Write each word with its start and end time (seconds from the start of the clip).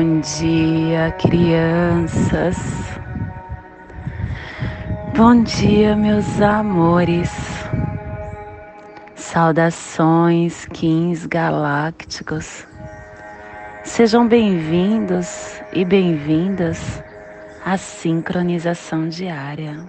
Bom 0.00 0.20
dia, 0.20 1.14
crianças. 1.18 2.56
Bom 5.14 5.42
dia, 5.42 5.94
meus 5.94 6.40
amores. 6.40 7.30
Saudações, 9.14 10.64
Kings 10.72 11.28
galácticos. 11.28 12.66
Sejam 13.84 14.26
bem-vindos 14.26 15.60
e 15.74 15.84
bem-vindas 15.84 17.04
à 17.62 17.76
sincronização 17.76 19.06
diária. 19.06 19.84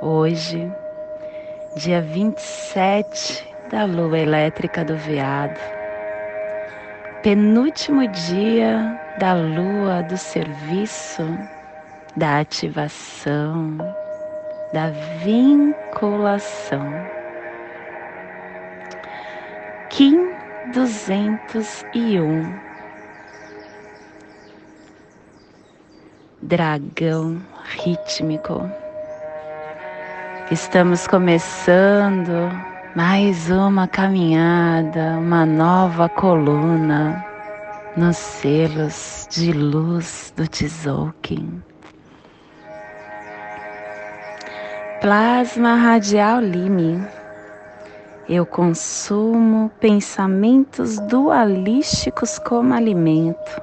Hoje, 0.00 0.72
dia 1.74 2.00
27 2.00 3.52
da 3.68 3.84
lua 3.84 4.16
elétrica 4.16 4.84
do 4.84 4.96
veado 4.96 5.79
penúltimo 7.22 8.08
dia 8.08 8.98
da 9.18 9.34
lua 9.34 10.02
do 10.02 10.16
serviço, 10.16 11.22
da 12.16 12.40
ativação, 12.40 13.76
da 14.72 14.88
vinculação. 15.22 16.86
Kim 19.90 20.30
201 20.72 22.70
Dragão 26.42 27.42
rítmico. 27.64 28.70
Estamos 30.50 31.06
começando 31.06 32.69
mais 32.94 33.48
uma 33.48 33.86
caminhada, 33.86 35.16
uma 35.18 35.46
nova 35.46 36.08
coluna 36.08 37.24
nos 37.96 38.16
selos 38.16 39.28
de 39.30 39.52
luz 39.52 40.32
do 40.36 40.44
Tzolk'in. 40.48 41.62
Plasma 45.00 45.76
radial 45.76 46.40
Lime. 46.40 47.06
Eu 48.28 48.44
consumo 48.44 49.70
pensamentos 49.80 50.98
dualísticos 51.00 52.38
como 52.40 52.74
alimento. 52.74 53.62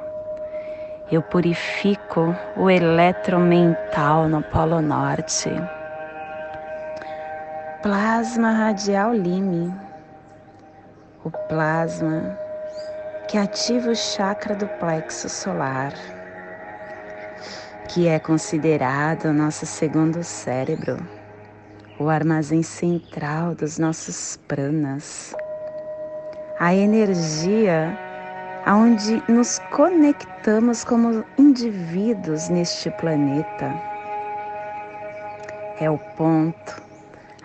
Eu 1.11 1.21
purifico 1.21 2.33
o 2.55 2.69
eletromental 2.69 4.27
no 4.29 4.41
Polo 4.43 4.81
Norte 4.81 5.49
plasma 7.81 8.51
radial 8.51 9.13
Lime, 9.13 9.71
o 11.23 11.29
plasma 11.29 12.37
que 13.27 13.37
ativa 13.37 13.91
o 13.91 13.95
chakra 13.95 14.55
do 14.55 14.67
plexo 14.79 15.29
solar, 15.29 15.93
que 17.87 18.07
é 18.07 18.17
considerado 18.17 19.25
o 19.25 19.33
nosso 19.33 19.65
segundo 19.67 20.23
cérebro, 20.23 20.97
o 21.99 22.09
armazém 22.09 22.63
central 22.63 23.53
dos 23.53 23.77
nossos 23.77 24.37
pranas, 24.47 25.35
a 26.59 26.73
energia 26.73 27.95
aonde 28.65 29.21
nos 29.29 29.59
conectamos 29.71 30.83
como 30.83 31.23
indivíduos 31.37 32.49
neste 32.49 32.89
planeta. 32.91 33.71
É 35.79 35.91
o 35.91 35.99
ponto 36.17 36.86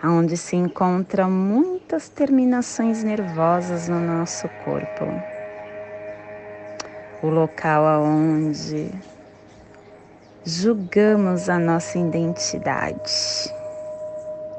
onde 0.03 0.35
se 0.35 0.55
encontram 0.55 1.31
muitas 1.31 2.09
terminações 2.09 3.03
nervosas 3.03 3.87
no 3.87 3.99
nosso 3.99 4.49
corpo. 4.65 5.05
O 7.21 7.27
local 7.27 7.85
aonde 7.85 8.91
julgamos 10.45 11.49
a 11.49 11.57
nossa 11.57 11.97
identidade. 11.97 13.53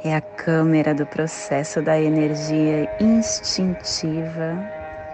É 0.03 0.17
a 0.17 0.21
câmera 0.21 0.95
do 0.95 1.05
processo 1.05 1.83
da 1.83 2.01
energia 2.01 2.89
instintiva 2.99 4.59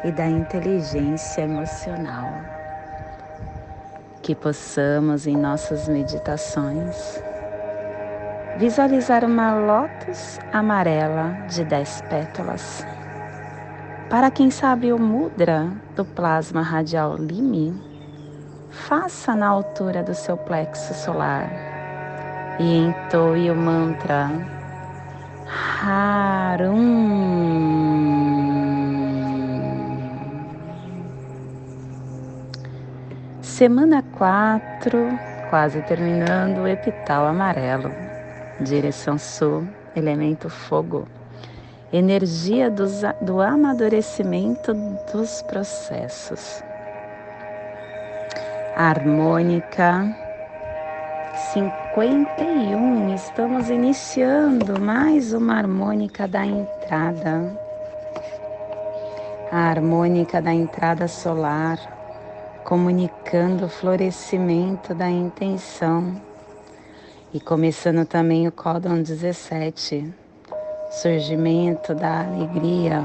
e 0.05 0.13
da 0.13 0.27
inteligência 0.27 1.43
emocional. 1.43 2.33
Que 4.23 4.35
possamos 4.35 5.27
em 5.27 5.37
nossas 5.37 5.89
meditações 5.89 7.21
visualizar 8.61 9.25
uma 9.25 9.55
lótus 9.55 10.39
amarela 10.53 11.33
de 11.49 11.65
dez 11.65 12.03
pétalas. 12.11 12.87
Para 14.11 14.31
quem 14.31 14.51
sabe 14.51 14.93
o 14.93 14.99
mudra 14.99 15.73
do 15.97 16.05
plasma 16.05 16.61
radial 16.61 17.17
Lime, 17.17 17.75
faça 18.69 19.35
na 19.35 19.49
altura 19.49 20.03
do 20.03 20.15
seu 20.15 20.37
plexo 20.37 20.93
solar 20.93 21.51
e 22.59 22.85
entoie 22.85 23.51
o 23.51 23.57
mantra 23.57 24.31
Harum. 25.83 27.01
Semana 33.41 34.03
4, 34.19 35.19
quase 35.49 35.81
terminando 35.81 36.59
o 36.59 36.69
epital 36.69 37.27
amarelo 37.27 38.10
direção 38.61 39.19
sul, 39.19 39.67
elemento 39.97 40.49
fogo, 40.49 41.07
energia 41.93 42.71
do, 42.71 42.87
do 43.23 43.41
amadurecimento 43.41 44.75
dos 45.13 45.43
processos. 45.43 46.63
Harmônica 48.77 50.15
51, 51.53 53.15
estamos 53.15 53.71
iniciando 53.71 54.81
mais 54.81 55.33
uma 55.33 55.57
harmônica 55.57 56.29
da 56.29 56.47
entrada. 56.47 57.59
A 59.51 59.59
harmônica 59.71 60.41
da 60.41 60.53
entrada 60.53 61.09
solar, 61.09 61.79
comunicando 62.65 63.67
o 63.67 63.69
florescimento 63.69 64.95
da 64.95 65.09
intenção 65.09 66.30
e 67.33 67.39
começando 67.39 68.05
também 68.05 68.49
o 68.49 68.53
códon 68.53 69.03
17, 69.03 70.13
surgimento 70.91 71.95
da 71.95 72.23
alegria. 72.23 73.05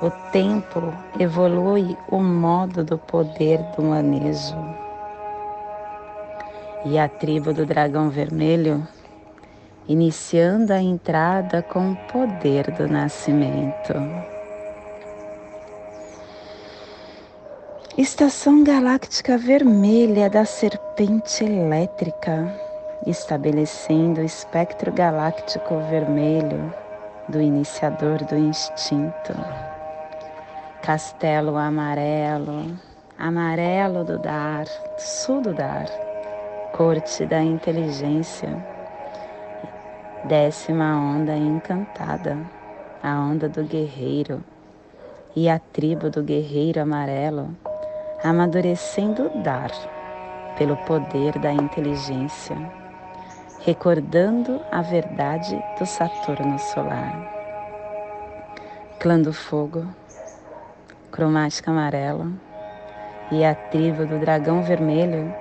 O 0.00 0.10
tempo 0.30 0.92
evolui 1.18 1.96
o 2.08 2.20
modo 2.20 2.84
do 2.84 2.98
poder 2.98 3.58
do 3.76 3.82
manejo. 3.82 4.54
E 6.84 6.98
a 6.98 7.08
tribo 7.08 7.52
do 7.52 7.66
dragão 7.66 8.10
vermelho, 8.10 8.86
iniciando 9.88 10.72
a 10.72 10.80
entrada 10.80 11.62
com 11.62 11.92
o 11.92 11.96
poder 12.12 12.70
do 12.72 12.86
nascimento. 12.86 13.94
Estação 17.98 18.62
galáctica 18.62 19.36
vermelha 19.36 20.30
da 20.30 20.44
serpente 20.44 21.42
elétrica 21.42 22.65
estabelecendo 23.06 24.20
o 24.20 24.24
espectro 24.24 24.92
galáctico 24.92 25.78
vermelho 25.88 26.74
do 27.28 27.40
iniciador 27.40 28.24
do 28.24 28.36
instinto. 28.36 29.32
Castelo 30.82 31.56
amarelo, 31.56 32.76
amarelo 33.16 34.04
do 34.04 34.18
dar, 34.18 34.66
sul 34.98 35.40
do 35.40 35.54
dar, 35.54 35.86
corte 36.72 37.24
da 37.26 37.40
inteligência, 37.40 38.48
décima 40.24 40.96
onda 40.96 41.36
encantada, 41.36 42.36
a 43.02 43.20
onda 43.20 43.48
do 43.48 43.62
guerreiro 43.62 44.42
e 45.34 45.48
a 45.48 45.60
tribo 45.60 46.10
do 46.10 46.24
guerreiro 46.24 46.80
amarelo, 46.80 47.56
amadurecendo 48.24 49.26
o 49.26 49.42
dar 49.42 49.70
pelo 50.58 50.76
poder 50.78 51.38
da 51.38 51.52
inteligência 51.52 52.56
recordando 53.66 54.60
a 54.70 54.80
verdade 54.80 55.60
do 55.76 55.84
Saturno 55.84 56.56
solar. 56.56 57.34
Clã 59.00 59.20
do 59.20 59.32
Fogo, 59.32 59.84
cromática 61.10 61.72
amarela 61.72 62.28
e 63.32 63.44
a 63.44 63.56
tribo 63.56 64.06
do 64.06 64.20
dragão 64.20 64.62
vermelho, 64.62 65.34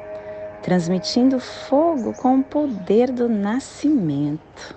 transmitindo 0.63 1.39
fogo 1.39 2.13
com 2.13 2.39
o 2.39 2.43
poder 2.43 3.11
do 3.11 3.29
nascimento. 3.29 4.75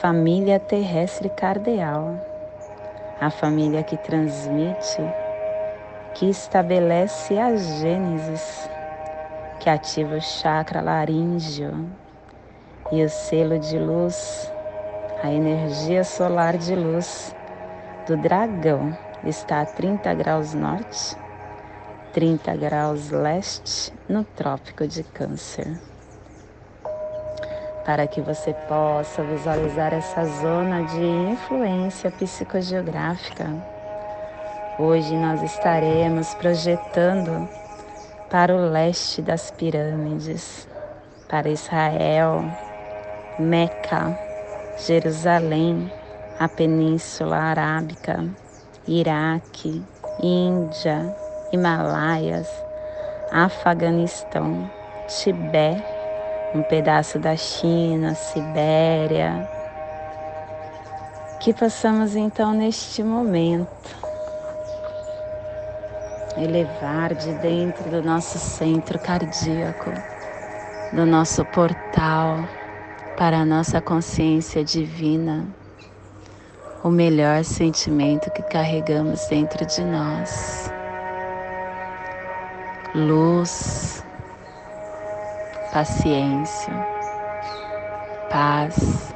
Família 0.00 0.58
terrestre 0.58 1.28
cardeal, 1.28 2.18
a 3.20 3.28
família 3.28 3.82
que 3.82 3.98
transmite, 3.98 5.02
que 6.14 6.30
estabelece 6.30 7.38
a 7.38 7.54
Gênesis 7.54 8.70
que 9.58 9.68
ativa 9.68 10.16
o 10.16 10.20
chakra 10.20 10.80
laríngeo 10.80 11.86
e 12.92 13.04
o 13.04 13.08
selo 13.08 13.58
de 13.58 13.78
luz, 13.78 14.52
a 15.22 15.30
energia 15.30 16.04
solar 16.04 16.56
de 16.56 16.74
luz 16.74 17.34
do 18.06 18.16
dragão 18.16 18.96
está 19.24 19.60
a 19.60 19.66
30 19.66 20.14
graus 20.14 20.54
norte, 20.54 21.16
30 22.12 22.56
graus 22.56 23.10
leste 23.10 23.92
no 24.08 24.24
Trópico 24.24 24.86
de 24.86 25.02
Câncer. 25.02 25.78
Para 27.84 28.06
que 28.06 28.20
você 28.20 28.54
possa 28.68 29.22
visualizar 29.22 29.92
essa 29.92 30.24
zona 30.24 30.84
de 30.84 31.04
influência 31.04 32.10
psicogeográfica, 32.10 33.46
hoje 34.78 35.16
nós 35.16 35.42
estaremos 35.42 36.34
projetando 36.34 37.48
para 38.30 38.54
o 38.54 38.70
leste 38.70 39.22
das 39.22 39.50
pirâmides, 39.50 40.68
para 41.28 41.48
Israel, 41.48 42.44
Meca, 43.38 44.18
Jerusalém, 44.86 45.90
a 46.38 46.46
Península 46.48 47.36
Arábica, 47.36 48.24
Iraque, 48.86 49.82
Índia, 50.22 51.14
Himalaias, 51.52 52.48
Afeganistão, 53.32 54.70
Tibete, 55.06 55.82
um 56.54 56.62
pedaço 56.62 57.18
da 57.18 57.36
China, 57.36 58.14
Sibéria. 58.14 59.48
Que 61.40 61.54
possamos 61.54 62.16
então 62.16 62.52
neste 62.52 63.02
momento 63.02 64.07
elevar 66.38 67.14
de 67.14 67.32
dentro 67.34 67.90
do 67.90 68.02
nosso 68.02 68.38
centro 68.38 68.98
cardíaco, 68.98 69.92
do 70.92 71.04
nosso 71.04 71.44
portal 71.46 72.48
para 73.16 73.38
a 73.38 73.44
nossa 73.44 73.80
consciência 73.80 74.62
divina, 74.62 75.48
o 76.84 76.88
melhor 76.88 77.44
sentimento 77.44 78.30
que 78.30 78.42
carregamos 78.42 79.26
dentro 79.26 79.66
de 79.66 79.84
nós. 79.84 80.72
Luz, 82.94 84.04
paciência, 85.72 86.72
paz, 88.30 89.14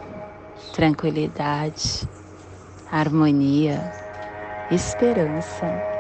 tranquilidade, 0.72 2.08
harmonia, 2.90 3.80
esperança, 4.70 5.92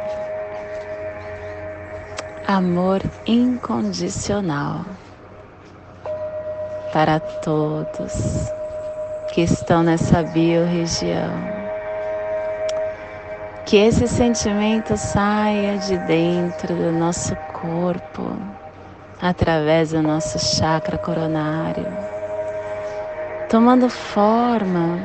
amor 2.46 3.00
incondicional 3.24 4.84
para 6.92 7.20
todos 7.20 8.50
que 9.32 9.42
estão 9.42 9.82
nessa 9.82 10.22
biorregião. 10.22 11.32
Que 13.64 13.76
esse 13.76 14.08
sentimento 14.08 14.96
saia 14.96 15.78
de 15.78 15.96
dentro 15.98 16.74
do 16.74 16.92
nosso 16.92 17.34
corpo, 17.52 18.36
através 19.20 19.92
do 19.92 20.02
nosso 20.02 20.38
chakra 20.38 20.98
coronário, 20.98 21.86
tomando 23.48 23.88
forma 23.88 24.98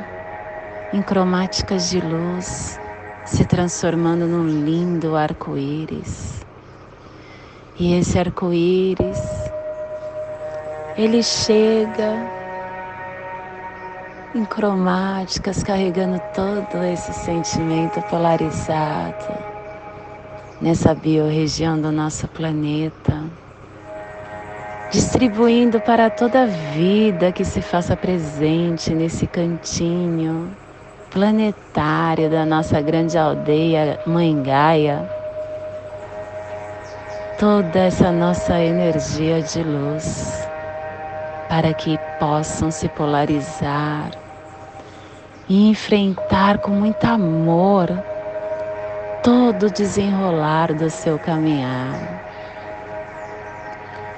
em 0.92 1.01
cromáticas 1.04 1.89
de 1.89 2.01
luz, 2.01 2.80
se 3.25 3.45
transformando 3.45 4.25
num 4.25 4.48
lindo 4.48 5.16
arco-íris. 5.16 6.37
E 7.79 7.94
esse 7.94 8.18
arco-íris 8.18 9.51
ele 10.97 11.21
chega 11.21 12.12
em 14.33 14.44
cromáticas, 14.45 15.62
carregando 15.62 16.19
todo 16.33 16.83
esse 16.83 17.13
sentimento 17.13 18.01
polarizado 18.09 19.25
nessa 20.59 20.95
biorregião 20.95 21.79
do 21.79 21.91
nosso 21.91 22.27
planeta, 22.29 23.24
distribuindo 24.89 25.79
para 25.79 26.09
toda 26.09 26.44
a 26.44 26.45
vida 26.47 27.31
que 27.31 27.45
se 27.45 27.62
faça 27.62 27.95
presente 27.95 28.91
nesse 28.91 29.27
cantinho 29.27 30.50
planetário 31.12 32.27
da 32.27 32.44
nossa 32.44 32.81
grande 32.81 33.19
aldeia 33.19 34.00
Mãe 34.07 34.41
Gaia, 34.41 35.16
toda 37.39 37.80
essa 37.80 38.12
nossa 38.12 38.60
energia 38.60 39.42
de 39.44 39.62
luz 39.62 40.48
para 41.48 41.72
que 41.74 42.00
possam 42.19 42.72
se 42.72 42.89
polarizar 42.89 44.10
e 45.48 45.69
enfrentar 45.69 46.57
com 46.57 46.72
muito 46.72 47.04
amor 47.06 47.89
todo 49.24 49.68
o 49.68 49.72
desenrolar 49.72 50.74
do 50.74 50.89
seu 50.89 51.19
caminhar. 51.19 52.25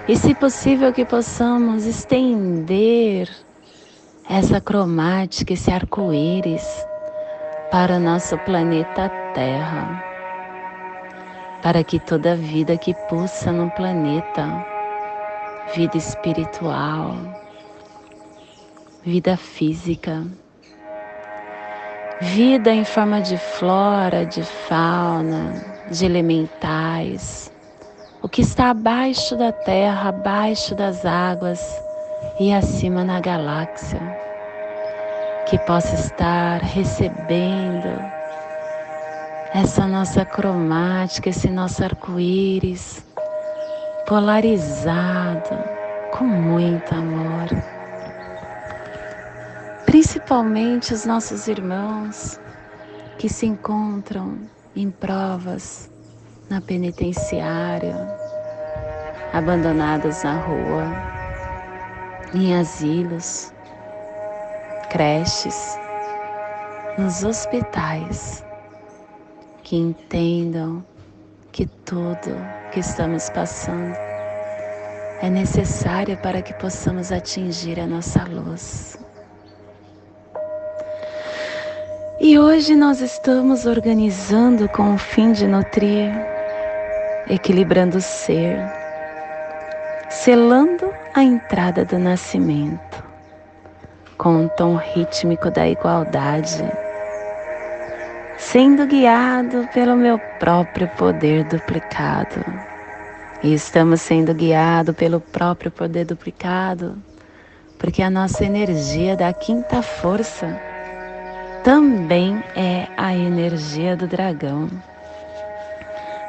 E 0.07 0.15
se 0.15 0.33
possível 0.33 0.93
que 0.93 1.03
possamos 1.03 1.85
estender 1.85 3.29
essa 4.29 4.61
cromática, 4.61 5.53
esse 5.53 5.69
arco-íris 5.69 6.65
para 7.69 7.95
o 7.95 7.99
nosso 7.99 8.37
planeta 8.39 9.09
Terra, 9.33 10.08
para 11.61 11.83
que 11.83 11.99
toda 11.99 12.35
vida 12.35 12.77
que 12.77 12.93
pulsa 13.07 13.51
no 13.51 13.69
planeta 13.71 14.65
vida 15.75 15.97
espiritual, 15.97 17.15
vida 19.03 19.37
física, 19.37 20.25
vida 22.19 22.71
em 22.71 22.83
forma 22.83 23.21
de 23.21 23.37
flora, 23.37 24.25
de 24.25 24.41
fauna, 24.41 25.53
de 25.91 26.05
elementais, 26.05 27.51
o 28.21 28.27
que 28.27 28.41
está 28.41 28.71
abaixo 28.71 29.35
da 29.35 29.51
terra, 29.51 30.09
abaixo 30.09 30.73
das 30.75 31.05
águas 31.05 31.61
e 32.39 32.51
acima 32.51 33.03
na 33.03 33.19
galáxia, 33.19 33.99
que 35.45 35.57
possa 35.59 35.95
estar 35.95 36.61
recebendo 36.61 38.18
essa 39.53 39.87
nossa 39.87 40.23
cromática, 40.23 41.29
esse 41.29 41.49
nosso 41.49 41.83
arco-íris 41.83 43.03
polarizado, 44.05 45.57
com 46.11 46.23
muito 46.23 46.93
amor. 46.93 47.47
Principalmente 49.85 50.93
os 50.93 51.05
nossos 51.05 51.47
irmãos 51.47 52.39
que 53.17 53.29
se 53.29 53.45
encontram 53.45 54.37
em 54.75 54.89
provas 54.89 55.91
na 56.49 56.61
penitenciária, 56.61 57.95
abandonados 59.33 60.23
na 60.23 60.39
rua, 60.41 60.85
em 62.33 62.55
asilos, 62.55 63.53
creches, 64.89 65.77
nos 66.97 67.23
hospitais, 67.23 68.43
que 69.69 69.75
entendam 69.75 70.83
que 71.51 71.67
tudo 71.85 72.35
que 72.71 72.79
estamos 72.79 73.29
passando 73.29 73.95
é 75.21 75.29
necessária 75.29 76.17
para 76.17 76.41
que 76.41 76.55
possamos 76.55 77.11
atingir 77.11 77.79
a 77.79 77.85
nossa 77.85 78.23
luz. 78.23 78.97
E 82.19 82.39
hoje 82.39 82.75
nós 82.75 82.99
estamos 82.99 83.67
organizando 83.67 84.67
com 84.69 84.95
o 84.95 84.97
fim 84.97 85.33
de 85.33 85.45
nutrir, 85.45 86.13
equilibrando 87.29 87.99
o 87.99 88.01
ser, 88.01 88.57
selando 90.09 90.91
a 91.13 91.21
entrada 91.21 91.85
do 91.85 91.99
nascimento 91.99 93.03
com 94.17 94.45
o 94.45 94.49
tom 94.49 94.77
rítmico 94.77 95.51
da 95.51 95.69
igualdade 95.69 96.88
sendo 98.51 98.87
guiado 98.87 99.69
pelo 99.71 99.95
meu 99.95 100.17
próprio 100.39 100.87
poder 100.87 101.43
duplicado. 101.43 102.43
E 103.43 103.53
estamos 103.53 104.01
sendo 104.01 104.33
guiados 104.33 104.95
pelo 104.95 105.19
próprio 105.19 105.69
poder 105.69 106.05
duplicado, 106.05 106.97
porque 107.77 108.01
a 108.01 108.09
nossa 108.09 108.43
energia 108.43 109.15
da 109.15 109.31
quinta 109.31 109.83
força 109.83 110.59
também 111.63 112.43
é 112.55 112.87
a 112.97 113.13
energia 113.13 113.95
do 113.95 114.07
dragão. 114.07 114.67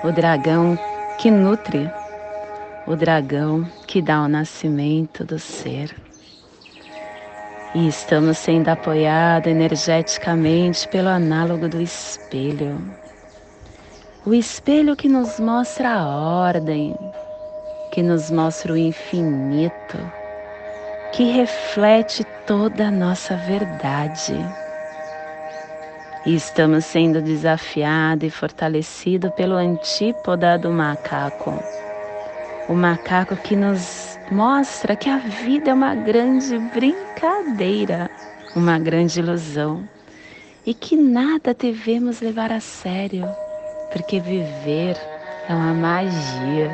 O 0.04 0.12
dragão 0.12 0.78
que 1.16 1.30
nutre, 1.30 1.90
o 2.86 2.94
dragão 2.96 3.66
que 3.86 4.02
dá 4.02 4.20
o 4.20 4.28
nascimento 4.28 5.24
do 5.24 5.38
ser 5.38 5.96
e 7.74 7.86
estamos 7.86 8.38
sendo 8.38 8.68
apoiados 8.68 9.50
energeticamente 9.50 10.88
pelo 10.88 11.08
análogo 11.08 11.68
do 11.68 11.80
espelho. 11.80 12.82
O 14.26 14.34
espelho 14.34 14.96
que 14.96 15.08
nos 15.08 15.38
mostra 15.38 15.92
a 15.92 16.06
ordem, 16.06 16.96
que 17.92 18.02
nos 18.02 18.30
mostra 18.30 18.72
o 18.72 18.76
infinito, 18.76 19.98
que 21.12 21.30
reflete 21.30 22.24
toda 22.46 22.88
a 22.88 22.90
nossa 22.90 23.36
verdade. 23.36 24.34
E 26.26 26.34
estamos 26.34 26.84
sendo 26.84 27.22
desafiados 27.22 28.26
e 28.26 28.30
fortalecidos 28.30 29.32
pelo 29.32 29.56
antípoda 29.56 30.58
do 30.58 30.70
macaco. 30.70 31.54
O 32.70 32.72
macaco 32.72 33.34
que 33.34 33.56
nos 33.56 34.16
mostra 34.30 34.94
que 34.94 35.10
a 35.10 35.18
vida 35.18 35.72
é 35.72 35.74
uma 35.74 35.92
grande 35.92 36.56
brincadeira, 36.72 38.08
uma 38.54 38.78
grande 38.78 39.18
ilusão 39.18 39.82
e 40.64 40.72
que 40.72 40.94
nada 40.94 41.52
devemos 41.52 42.20
levar 42.20 42.52
a 42.52 42.60
sério, 42.60 43.28
porque 43.92 44.20
viver 44.20 44.96
é 45.48 45.52
uma 45.52 45.74
magia. 45.74 46.70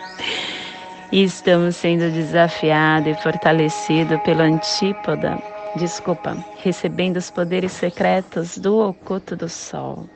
e 1.10 1.24
estamos 1.24 1.76
sendo 1.76 2.12
desafiados 2.12 3.08
e 3.08 3.22
fortalecidos 3.22 4.20
pelo 4.20 4.42
antípoda, 4.42 5.42
desculpa, 5.76 6.36
recebendo 6.58 7.16
os 7.16 7.30
poderes 7.30 7.72
secretos 7.72 8.58
do 8.58 8.86
oculto 8.86 9.34
do 9.34 9.48
sol. 9.48 10.06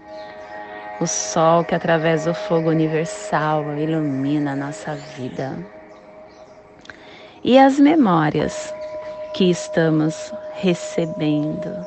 O 1.01 1.07
sol 1.07 1.65
que 1.65 1.75
através 1.75 2.25
do 2.25 2.35
fogo 2.35 2.71
universal 2.71 3.63
ilumina 3.77 4.53
a 4.53 4.57
nossa 4.57 4.97
vida. 5.17 5.57
E 7.45 7.57
as 7.59 7.79
memórias 7.79 8.75
que 9.33 9.49
estamos 9.51 10.33
recebendo 10.55 11.87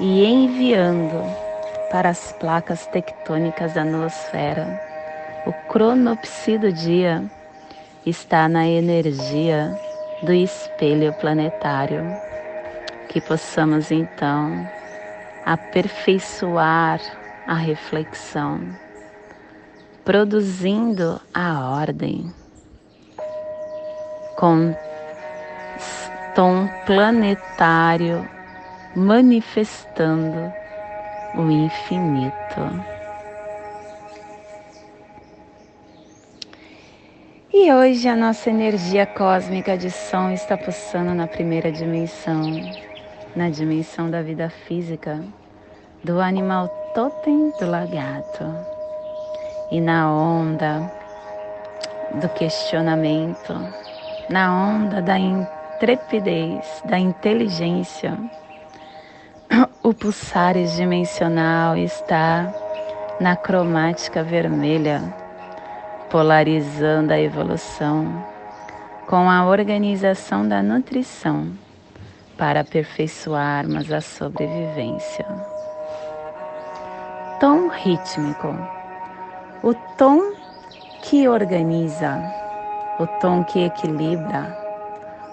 e 0.00 0.24
enviando 0.24 1.22
para 1.90 2.10
as 2.10 2.32
placas 2.32 2.86
tectônicas 2.88 3.74
da 3.74 3.84
noosfera. 3.84 4.80
O 5.46 5.52
cronopsi 5.68 6.58
do 6.58 6.72
dia 6.72 7.24
está 8.04 8.48
na 8.48 8.66
energia 8.66 9.78
do 10.22 10.32
espelho 10.32 11.12
planetário. 11.14 12.04
Que 13.08 13.20
possamos 13.20 13.90
então 13.90 14.68
aperfeiçoar 15.46 17.00
a 17.48 17.54
reflexão, 17.54 18.60
produzindo 20.04 21.18
a 21.32 21.70
ordem 21.70 22.30
com 24.36 24.76
tom 26.34 26.68
planetário 26.84 28.28
manifestando 28.94 30.52
o 31.34 31.50
infinito. 31.50 32.84
E 37.52 37.72
hoje 37.72 38.08
a 38.08 38.14
nossa 38.14 38.50
energia 38.50 39.06
cósmica 39.06 39.76
de 39.76 39.90
som 39.90 40.30
está 40.30 40.56
pulsando 40.56 41.14
na 41.14 41.26
primeira 41.26 41.72
dimensão, 41.72 42.42
na 43.34 43.48
dimensão 43.48 44.10
da 44.10 44.20
vida 44.20 44.50
física, 44.50 45.24
do 46.04 46.20
animal 46.20 46.68
totem 46.94 47.52
do 47.58 47.66
lagarto. 47.70 48.44
E 49.70 49.80
na 49.80 50.10
onda 50.10 50.90
do 52.14 52.28
questionamento, 52.30 53.54
na 54.30 54.54
onda 54.54 55.02
da 55.02 55.18
intrepidez, 55.18 56.82
da 56.84 56.98
inteligência, 56.98 58.18
o 59.82 59.92
pulsares 59.92 60.76
dimensional 60.76 61.76
está 61.76 62.52
na 63.20 63.36
cromática 63.36 64.22
vermelha, 64.22 65.02
polarizando 66.10 67.12
a 67.12 67.20
evolução 67.20 68.24
com 69.06 69.28
a 69.28 69.46
organização 69.46 70.46
da 70.46 70.62
nutrição 70.62 71.52
para 72.36 72.60
aperfeiçoarmos 72.60 73.90
a 73.90 74.00
sobrevivência. 74.00 75.57
Tom 77.40 77.68
rítmico, 77.68 78.48
o 79.62 79.72
tom 79.96 80.32
que 81.02 81.28
organiza, 81.28 82.20
o 82.98 83.06
tom 83.20 83.44
que 83.44 83.60
equilibra, 83.66 84.58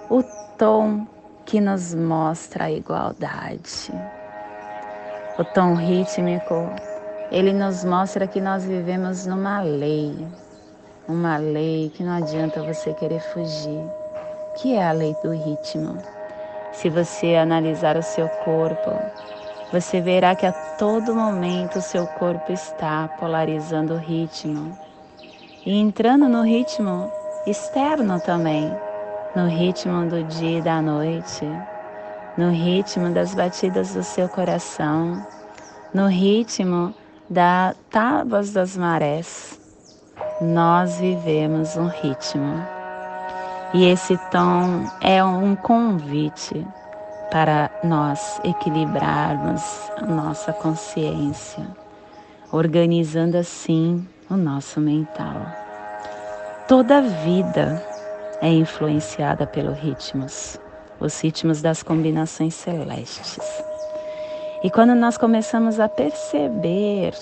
o 0.08 0.22
tom 0.56 1.08
que 1.46 1.60
nos 1.60 1.96
mostra 1.96 2.66
a 2.66 2.72
igualdade. 2.72 3.92
O 5.40 5.44
tom 5.44 5.74
rítmico, 5.74 6.70
ele 7.32 7.52
nos 7.52 7.84
mostra 7.84 8.28
que 8.28 8.40
nós 8.40 8.64
vivemos 8.64 9.26
numa 9.26 9.62
lei, 9.62 10.28
uma 11.08 11.38
lei 11.38 11.92
que 11.96 12.04
não 12.04 12.18
adianta 12.18 12.62
você 12.62 12.94
querer 12.94 13.20
fugir, 13.34 13.82
que 14.58 14.76
é 14.76 14.88
a 14.88 14.92
lei 14.92 15.16
do 15.24 15.32
ritmo. 15.32 15.98
Se 16.72 16.88
você 16.88 17.36
analisar 17.36 17.98
o 17.98 18.04
seu 18.04 18.30
corpo, 18.30 18.92
você 19.76 20.00
verá 20.00 20.34
que 20.34 20.46
a 20.46 20.54
todo 20.54 21.14
momento 21.14 21.80
o 21.80 21.82
seu 21.82 22.08
corpo 22.08 22.50
está 22.50 23.10
polarizando 23.20 23.96
o 23.96 23.98
ritmo. 23.98 24.78
E 25.66 25.78
entrando 25.78 26.30
no 26.30 26.44
ritmo 26.44 27.12
externo 27.46 28.18
também. 28.22 28.74
No 29.36 29.50
ritmo 29.50 30.08
do 30.08 30.24
dia 30.24 30.60
e 30.60 30.62
da 30.62 30.82
noite, 30.82 31.46
no 32.38 32.52
ritmo 32.52 33.10
das 33.10 33.36
batidas 33.36 33.94
do 33.94 34.02
seu 34.02 34.30
coração, 34.30 35.28
no 35.94 36.08
ritmo 36.08 36.96
das 37.30 37.76
tábuas 37.90 38.54
das 38.54 38.78
marés. 38.78 39.60
Nós 40.40 41.00
vivemos 41.00 41.76
um 41.76 41.88
ritmo. 41.88 42.66
E 43.74 43.90
esse 43.90 44.18
tom 44.32 44.86
é 45.02 45.22
um 45.22 45.54
convite 45.54 46.66
para 47.32 47.70
nós 47.84 48.40
equilibrarmos 48.44 49.62
a 49.98 50.06
nossa 50.06 50.54
consciência, 50.54 51.66
organizando 52.52 53.38
assim 53.38 54.08
o 54.30 54.36
nosso 54.36 54.80
mental. 54.80 55.46
Toda 56.68 57.02
vida 57.02 57.84
é 58.42 58.50
influenciada 58.50 59.46
pelos 59.46 59.78
ritmos, 59.78 60.60
os 61.00 61.20
ritmos 61.22 61.62
das 61.62 61.84
combinações 61.84 62.56
celestes. 62.56 63.64
E 64.64 64.70
quando 64.70 64.96
nós 64.96 65.18
começamos 65.18 65.80
a 65.80 65.88
perceber 65.88 67.14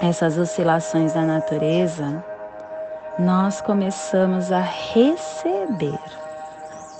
essas 0.00 0.38
oscilações 0.38 1.12
da 1.12 1.22
natureza, 1.22 2.24
nós 3.18 3.60
começamos 3.60 4.50
a 4.52 4.60
receber 4.60 5.98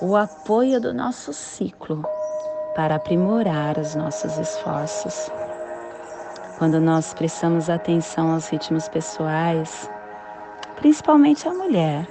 o 0.02 0.16
apoio 0.16 0.80
do 0.80 0.95
nosso 0.95 1.30
ciclo 1.35 2.02
para 2.75 2.95
aprimorar 2.95 3.76
os 3.76 3.95
nossos 3.95 4.38
esforços. 4.38 5.30
Quando 6.59 6.80
nós 6.80 7.12
prestamos 7.12 7.69
atenção 7.69 8.33
aos 8.33 8.49
ritmos 8.49 8.88
pessoais, 8.88 9.90
principalmente 10.76 11.47
a 11.47 11.52
mulher, 11.52 12.09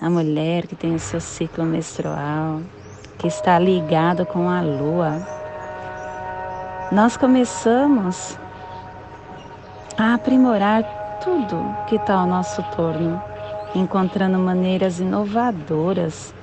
a 0.00 0.08
mulher 0.08 0.66
que 0.66 0.74
tem 0.74 0.94
o 0.94 0.98
seu 0.98 1.20
ciclo 1.20 1.64
menstrual, 1.64 2.62
que 3.18 3.26
está 3.26 3.58
ligado 3.58 4.24
com 4.24 4.48
a 4.48 4.62
lua, 4.62 5.20
nós 6.90 7.18
começamos 7.18 8.38
a 9.98 10.14
aprimorar 10.14 11.18
tudo 11.22 11.76
que 11.86 11.96
está 11.96 12.14
ao 12.14 12.26
nosso 12.26 12.62
torno, 12.74 13.22
encontrando 13.74 14.38
maneiras 14.38 15.00
inovadoras 15.00 16.34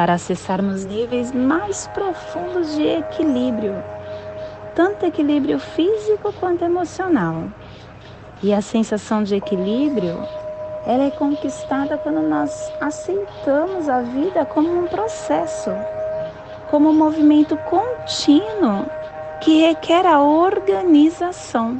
para 0.00 0.14
acessarmos 0.14 0.86
níveis 0.86 1.30
mais 1.30 1.86
profundos 1.88 2.74
de 2.74 2.86
equilíbrio, 2.86 3.74
tanto 4.74 5.04
equilíbrio 5.04 5.58
físico 5.58 6.32
quanto 6.40 6.64
emocional. 6.64 7.44
E 8.42 8.54
a 8.54 8.62
sensação 8.62 9.22
de 9.22 9.36
equilíbrio 9.36 10.26
ela 10.86 11.04
é 11.04 11.10
conquistada 11.10 11.98
quando 11.98 12.22
nós 12.22 12.72
aceitamos 12.80 13.90
a 13.90 14.00
vida 14.00 14.46
como 14.46 14.72
um 14.74 14.86
processo, 14.86 15.70
como 16.70 16.88
um 16.88 16.94
movimento 16.94 17.54
contínuo 17.58 18.86
que 19.42 19.66
requer 19.66 20.06
a 20.06 20.18
organização. 20.22 21.78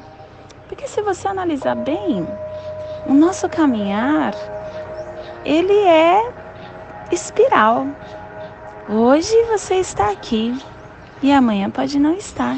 Porque 0.69 0.87
se 0.87 1.01
você 1.01 1.27
analisar 1.27 1.75
bem, 1.75 2.29
o 3.07 3.15
nosso 3.15 3.49
caminhar, 3.49 4.35
ele 5.43 5.73
é 5.73 6.40
espiral. 7.11 7.87
Hoje 8.89 9.35
você 9.45 9.77
está 9.77 10.11
aqui 10.11 10.57
e 11.23 11.33
amanhã 11.33 11.71
pode 11.71 11.99
não 11.99 12.15
estar. 12.15 12.57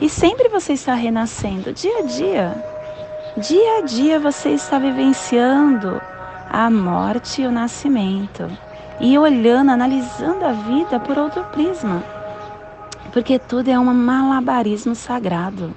E 0.00 0.08
sempre 0.08 0.48
você 0.48 0.72
está 0.72 0.94
renascendo, 0.94 1.72
dia 1.72 1.98
a 1.98 2.02
dia. 2.02 2.64
Dia 3.36 3.78
a 3.78 3.80
dia 3.82 4.20
você 4.20 4.50
está 4.50 4.78
vivenciando 4.78 6.00
a 6.48 6.70
morte 6.70 7.42
e 7.42 7.46
o 7.46 7.52
nascimento 7.52 8.48
e 9.00 9.18
olhando, 9.18 9.70
analisando 9.70 10.44
a 10.44 10.52
vida 10.52 11.00
por 11.00 11.18
outro 11.18 11.42
prisma, 11.44 12.02
porque 13.12 13.38
tudo 13.38 13.68
é 13.70 13.78
um 13.78 13.92
malabarismo 13.92 14.94
sagrado. 14.94 15.74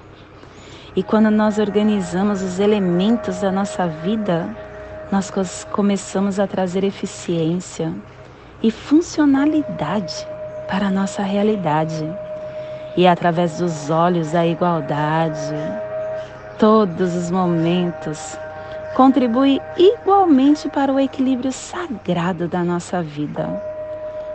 E 0.95 1.03
quando 1.03 1.29
nós 1.29 1.59
organizamos 1.59 2.41
os 2.41 2.59
elementos 2.59 3.41
da 3.41 3.51
nossa 3.51 3.87
vida, 3.87 4.55
nós 5.11 5.31
começamos 5.71 6.39
a 6.39 6.47
trazer 6.47 6.83
eficiência 6.83 7.93
e 8.61 8.69
funcionalidade 8.71 10.27
para 10.67 10.87
a 10.87 10.91
nossa 10.91 11.21
realidade. 11.21 12.05
e 12.97 13.07
através 13.07 13.59
dos 13.59 13.91
olhos 13.91 14.33
a 14.33 14.45
igualdade. 14.45 15.53
Todos 16.57 17.15
os 17.15 17.29
momentos 17.29 18.35
contribuem 18.95 19.61
igualmente 19.77 20.67
para 20.67 20.91
o 20.91 20.99
equilíbrio 20.99 21.51
sagrado 21.51 22.47
da 22.47 22.63
nossa 22.63 23.03
vida. 23.03 23.61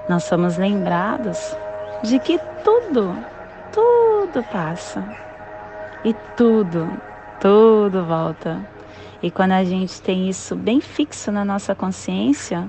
Nós 0.09 0.23
somos 0.23 0.57
lembrados 0.57 1.57
de 2.05 2.21
que 2.21 2.39
tudo, 2.63 3.17
tudo 3.73 4.45
passa 4.53 5.03
e 6.05 6.15
tudo, 6.37 6.89
tudo 7.41 8.05
volta. 8.05 8.72
E 9.23 9.31
quando 9.31 9.53
a 9.53 9.63
gente 9.63 10.03
tem 10.03 10.29
isso 10.29 10.57
bem 10.57 10.81
fixo 10.81 11.31
na 11.31 11.45
nossa 11.45 11.75
consciência, 11.75 12.69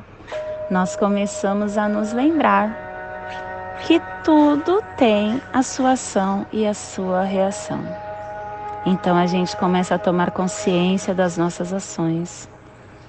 nós 0.69 0.95
começamos 0.95 1.77
a 1.77 1.89
nos 1.89 2.13
lembrar 2.13 3.77
que 3.87 3.99
tudo 4.23 4.81
tem 4.95 5.41
a 5.51 5.63
sua 5.63 5.91
ação 5.91 6.45
e 6.53 6.65
a 6.67 6.73
sua 6.73 7.23
reação. 7.23 7.79
Então 8.85 9.17
a 9.17 9.25
gente 9.25 9.57
começa 9.57 9.95
a 9.95 9.99
tomar 9.99 10.31
consciência 10.31 11.13
das 11.13 11.37
nossas 11.37 11.73
ações, 11.73 12.49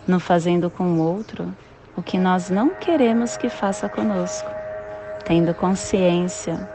não 0.06 0.18
fazendo 0.18 0.70
com 0.70 0.84
o 0.84 1.00
outro 1.00 1.52
o 1.96 2.02
que 2.02 2.18
nós 2.18 2.50
não 2.50 2.70
queremos 2.70 3.36
que 3.36 3.48
faça 3.48 3.88
conosco, 3.88 4.50
tendo 5.24 5.54
consciência. 5.54 6.68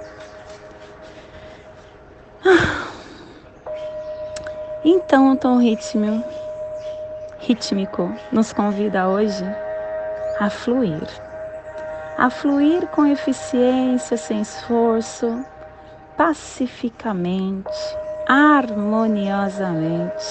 Então 4.83 5.33
o 5.33 5.35
tom 5.35 5.57
rítmico, 5.57 6.38
rítmico 7.49 8.13
nos 8.31 8.53
convida 8.53 9.07
hoje 9.07 9.43
a 10.39 10.51
fluir 10.51 11.07
a 12.15 12.29
fluir 12.29 12.85
com 12.87 13.07
eficiência, 13.07 14.17
sem 14.17 14.41
esforço, 14.41 15.43
pacificamente, 16.17 17.71
harmoniosamente, 18.27 20.25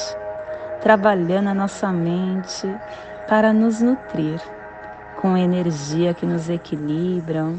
trabalhando 0.83 1.49
a 1.49 1.55
nossa 1.55 1.91
mente 1.91 2.69
para 3.27 3.55
nos 3.55 3.81
nutrir 3.81 4.39
com 5.19 5.35
energia 5.35 6.13
que 6.13 6.27
nos 6.27 6.51
equilibram, 6.51 7.59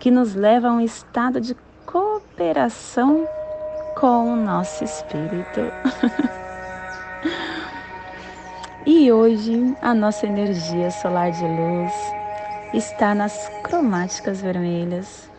que 0.00 0.10
nos 0.10 0.34
leva 0.34 0.68
a 0.68 0.72
um 0.72 0.80
estado 0.80 1.40
de 1.40 1.56
cooperação 1.86 3.28
com 3.94 4.32
o 4.32 4.36
nosso 4.36 4.82
espírito. 4.82 5.60
e 8.84 9.12
hoje 9.12 9.76
a 9.80 9.94
nossa 9.94 10.26
energia 10.26 10.90
solar 10.90 11.30
de 11.30 11.44
luz 11.44 11.92
está 12.74 13.14
nas 13.14 13.48
cromáticas 13.62 14.40
vermelhas. 14.40 15.30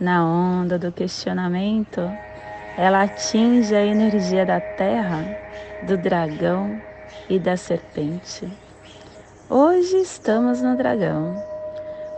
Na 0.00 0.24
onda 0.24 0.78
do 0.78 0.90
questionamento, 0.90 2.00
ela 2.78 3.02
atinge 3.02 3.74
a 3.74 3.84
energia 3.84 4.46
da 4.46 4.60
terra, 4.60 5.22
do 5.82 5.98
dragão 5.98 6.80
e 7.28 7.38
da 7.38 7.56
serpente. 7.56 8.48
Hoje 9.50 9.96
estamos 9.98 10.62
no 10.62 10.76
dragão. 10.76 11.42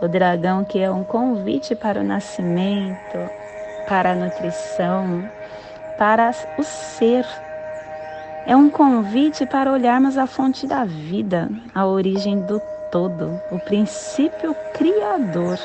O 0.01 0.07
dragão 0.07 0.63
que 0.63 0.79
é 0.79 0.89
um 0.89 1.03
convite 1.03 1.75
para 1.75 1.99
o 1.99 2.03
nascimento, 2.03 3.17
para 3.87 4.11
a 4.11 4.15
nutrição, 4.15 5.29
para 5.97 6.31
o 6.57 6.63
ser. 6.63 7.25
É 8.45 8.55
um 8.55 8.69
convite 8.69 9.45
para 9.45 9.71
olharmos 9.71 10.17
a 10.17 10.25
fonte 10.25 10.65
da 10.65 10.83
vida, 10.83 11.47
a 11.75 11.85
origem 11.85 12.41
do 12.41 12.59
todo, 12.91 13.39
o 13.51 13.59
princípio 13.59 14.55
criador, 14.73 15.59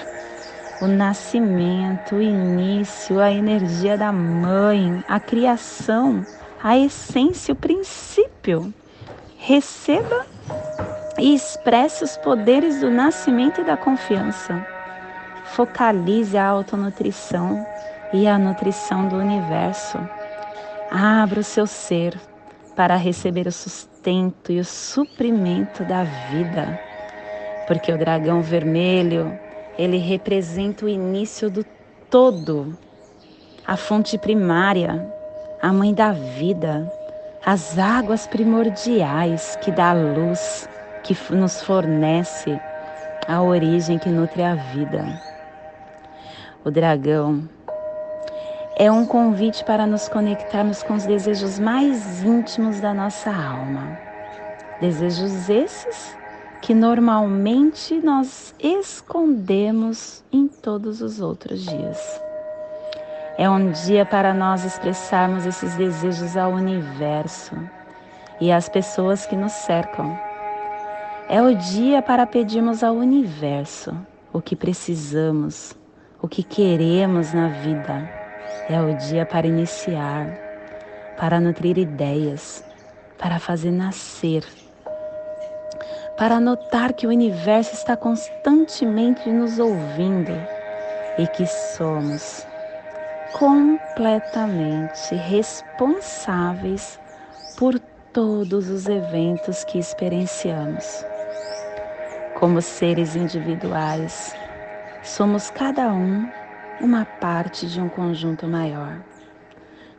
o 0.82 0.86
nascimento, 0.86 2.16
o 2.16 2.22
início, 2.22 3.18
a 3.18 3.32
energia 3.32 3.96
da 3.96 4.12
mãe, 4.12 5.02
a 5.08 5.18
criação, 5.18 6.24
a 6.62 6.76
essência, 6.76 7.54
o 7.54 7.56
princípio. 7.56 8.72
Receba 9.38 10.26
e 11.18 11.34
expresse 11.34 12.04
os 12.04 12.16
poderes 12.18 12.80
do 12.80 12.90
nascimento 12.90 13.62
e 13.62 13.64
da 13.64 13.76
confiança. 13.76 14.66
Focalize 15.46 16.36
a 16.36 16.46
autonutrição 16.46 17.66
e 18.12 18.28
a 18.28 18.38
nutrição 18.38 19.08
do 19.08 19.16
universo. 19.16 19.98
Abra 20.90 21.40
o 21.40 21.44
seu 21.44 21.66
ser 21.66 22.18
para 22.76 22.94
receber 22.96 23.46
o 23.46 23.52
sustento 23.52 24.52
e 24.52 24.60
o 24.60 24.64
suprimento 24.64 25.82
da 25.84 26.04
vida 26.04 26.78
porque 27.66 27.92
o 27.92 27.98
dragão 27.98 28.40
vermelho, 28.40 29.38
ele 29.76 29.98
representa 29.98 30.84
o 30.84 30.88
início 30.88 31.50
do 31.50 31.64
todo, 32.08 32.76
a 33.66 33.76
fonte 33.76 34.16
primária, 34.16 35.12
a 35.60 35.72
mãe 35.72 35.92
da 35.92 36.12
vida, 36.12 36.90
as 37.44 37.78
águas 37.78 38.26
primordiais 38.26 39.56
que 39.60 39.70
dá 39.70 39.90
a 39.90 39.94
luz, 39.94 40.68
que 41.02 41.16
nos 41.34 41.62
fornece 41.62 42.58
a 43.26 43.42
origem 43.42 43.98
que 43.98 44.08
nutre 44.08 44.42
a 44.42 44.54
vida. 44.54 45.04
O 46.64 46.70
dragão 46.70 47.48
é 48.78 48.92
um 48.92 49.06
convite 49.06 49.64
para 49.64 49.86
nos 49.86 50.06
conectarmos 50.06 50.82
com 50.82 50.94
os 50.94 51.06
desejos 51.06 51.58
mais 51.58 52.22
íntimos 52.22 52.78
da 52.78 52.92
nossa 52.92 53.30
alma. 53.30 53.98
Desejos 54.82 55.48
esses 55.48 56.14
que 56.60 56.74
normalmente 56.74 57.98
nós 58.00 58.54
escondemos 58.60 60.22
em 60.30 60.46
todos 60.46 61.00
os 61.00 61.22
outros 61.22 61.64
dias. 61.64 62.20
É 63.38 63.48
um 63.48 63.70
dia 63.70 64.04
para 64.04 64.34
nós 64.34 64.62
expressarmos 64.62 65.46
esses 65.46 65.74
desejos 65.76 66.36
ao 66.36 66.52
universo 66.52 67.56
e 68.38 68.52
às 68.52 68.68
pessoas 68.68 69.24
que 69.24 69.36
nos 69.36 69.52
cercam. 69.52 70.18
É 71.30 71.40
o 71.40 71.54
dia 71.54 72.02
para 72.02 72.26
pedirmos 72.26 72.84
ao 72.84 72.94
universo 72.94 73.96
o 74.34 74.42
que 74.42 74.54
precisamos, 74.54 75.74
o 76.20 76.28
que 76.28 76.42
queremos 76.42 77.32
na 77.32 77.48
vida. 77.48 78.15
É 78.68 78.80
o 78.80 78.94
dia 78.96 79.24
para 79.24 79.46
iniciar, 79.46 80.26
para 81.16 81.40
nutrir 81.40 81.78
ideias, 81.78 82.64
para 83.18 83.38
fazer 83.38 83.70
nascer 83.70 84.44
para 86.16 86.40
notar 86.40 86.94
que 86.94 87.06
o 87.06 87.10
universo 87.10 87.74
está 87.74 87.96
constantemente 87.96 89.30
nos 89.30 89.58
ouvindo 89.58 90.32
e 91.18 91.26
que 91.26 91.46
somos 91.46 92.46
completamente 93.32 95.14
responsáveis 95.14 96.98
por 97.58 97.78
todos 98.12 98.70
os 98.70 98.88
eventos 98.88 99.62
que 99.64 99.78
experienciamos. 99.78 101.04
Como 102.38 102.62
seres 102.62 103.14
individuais, 103.14 104.34
somos 105.02 105.50
cada 105.50 105.88
um 105.92 106.26
uma 106.80 107.04
parte 107.04 107.66
de 107.66 107.80
um 107.80 107.88
conjunto 107.88 108.46
maior. 108.46 109.00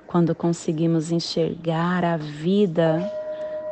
Quando 0.06 0.34
conseguimos 0.34 1.12
enxergar 1.12 2.04
a 2.06 2.18
vida 2.18 3.12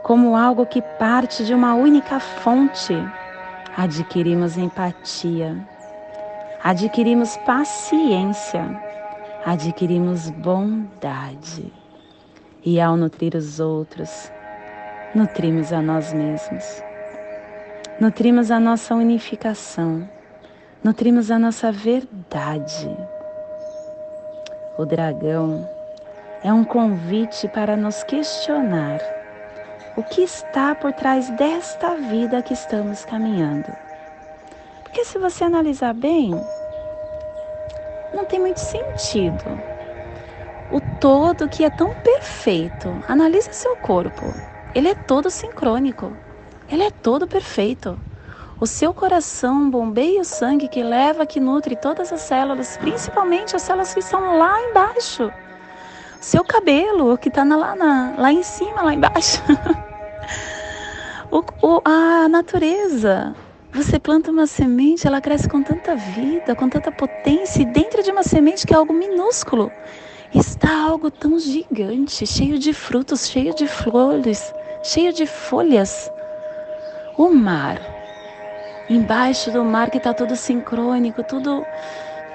como 0.03 0.35
algo 0.35 0.65
que 0.65 0.81
parte 0.81 1.45
de 1.45 1.53
uma 1.53 1.73
única 1.73 2.19
fonte, 2.19 2.93
adquirimos 3.75 4.57
empatia, 4.57 5.57
adquirimos 6.63 7.37
paciência, 7.37 8.63
adquirimos 9.45 10.29
bondade. 10.29 11.71
E 12.63 12.81
ao 12.81 12.97
nutrir 12.97 13.35
os 13.35 13.59
outros, 13.59 14.31
nutrimos 15.13 15.71
a 15.71 15.81
nós 15.81 16.11
mesmos. 16.11 16.83
Nutrimos 17.99 18.51
a 18.51 18.59
nossa 18.59 18.93
unificação, 18.93 20.09
nutrimos 20.86 21.32
a 21.32 21.39
nossa 21.39 21.71
verdade. 21.71 22.95
O 24.78 24.86
dragão 24.86 25.67
é 26.43 26.54
um 26.54 26.63
convite 26.63 27.48
para 27.48 27.76
nos 27.76 28.04
questionar 28.04 29.00
o 29.98 30.04
que 30.04 30.21
está 30.21 30.76
por 30.76 30.93
trás 30.93 31.28
desta 31.32 31.95
vida 31.95 32.43
que 32.43 32.54
estamos 32.54 33.04
caminhando. 33.04 33.76
Porque 34.84 35.04
se 35.06 35.17
você 35.17 35.43
analisar 35.43 35.95
bem, 35.95 36.39
não 38.13 38.24
tem 38.26 38.39
muito 38.39 38.60
sentido. 38.60 39.43
O 40.71 40.80
todo 41.02 41.50
que 41.50 41.63
é 41.63 41.69
tão 41.71 41.95
perfeito. 41.95 42.95
Analisa 43.08 43.52
seu 43.52 43.76
corpo. 43.78 44.32
Ele 44.76 44.89
é 44.89 44.93
todo 44.93 45.32
sincrônico. 45.32 46.15
Ele 46.69 46.84
é 46.84 46.91
todo 46.91 47.26
perfeito. 47.26 48.00
O 48.59 48.65
seu 48.65 48.93
coração 48.93 49.69
bombeia 49.69 50.21
o 50.21 50.25
sangue 50.25 50.69
que 50.69 50.81
leva, 50.81 51.25
que 51.25 51.41
nutre 51.41 51.75
todas 51.75 52.13
as 52.13 52.21
células, 52.21 52.77
principalmente 52.77 53.53
as 53.53 53.61
células 53.61 53.93
que 53.93 53.99
estão 53.99 54.37
lá 54.37 54.61
embaixo. 54.61 55.29
Seu 56.21 56.41
cabelo, 56.43 57.17
que 57.17 57.27
está 57.27 57.43
lá, 57.43 57.75
lá 58.17 58.31
em 58.31 58.43
cima, 58.43 58.81
lá 58.81 58.93
embaixo. 58.93 59.41
o, 61.29 61.43
o, 61.61 61.81
a 61.83 62.29
natureza. 62.29 63.35
Você 63.73 63.99
planta 63.99 64.31
uma 64.31 64.47
semente, 64.47 65.05
ela 65.05 65.19
cresce 65.19 65.49
com 65.49 65.61
tanta 65.61 65.93
vida, 65.97 66.55
com 66.55 66.69
tanta 66.69 66.93
potência, 66.93 67.61
e 67.61 67.65
dentro 67.65 68.01
de 68.01 68.09
uma 68.09 68.23
semente 68.23 68.65
que 68.65 68.73
é 68.73 68.77
algo 68.77 68.93
minúsculo, 68.93 69.69
está 70.33 70.81
algo 70.81 71.11
tão 71.11 71.37
gigante, 71.37 72.25
cheio 72.25 72.57
de 72.57 72.71
frutos, 72.71 73.27
cheio 73.27 73.53
de 73.53 73.67
flores, 73.67 74.53
cheio 74.81 75.11
de 75.11 75.27
folhas. 75.27 76.09
O 77.17 77.29
mar, 77.29 77.94
embaixo 78.89 79.52
do 79.52 79.63
mar 79.63 79.89
que 79.89 79.98
está 79.98 80.13
tudo 80.13 80.36
sincrônico, 80.36 81.24
tudo 81.24 81.65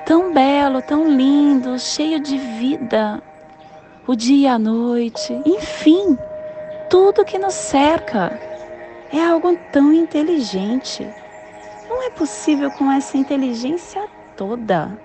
tão 0.05 0.33
belo, 0.33 0.83
tão 0.83 1.09
lindo, 1.09 1.79
cheio 1.79 2.21
de 2.21 2.37
vida. 2.39 3.23
O 4.07 4.17
dia 4.17 4.49
e 4.49 4.53
a 4.53 4.59
noite, 4.59 5.41
enfim, 5.47 6.19
tudo 6.89 7.25
que 7.25 7.39
nos 7.39 7.55
cerca 7.55 8.39
é 9.13 9.25
algo 9.25 9.57
tão 9.73 9.93
inteligente. 9.93 11.07
Não 11.89 12.03
é 12.03 12.11
possível 12.11 12.71
com 12.73 12.91
essa 12.91 13.17
inteligência 13.17 14.05
toda 14.37 14.99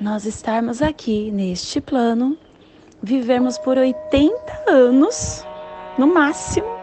nós 0.00 0.26
estarmos 0.26 0.82
aqui 0.82 1.30
neste 1.30 1.80
plano, 1.80 2.36
vivermos 3.02 3.56
por 3.56 3.78
80 3.78 4.34
anos 4.68 5.44
no 5.96 6.06
máximo. 6.06 6.75